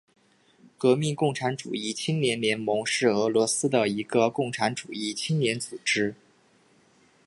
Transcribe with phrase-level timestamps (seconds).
[0.79, 6.15] 革命共产主义青年联盟是俄罗斯的一个共产主义青年组织。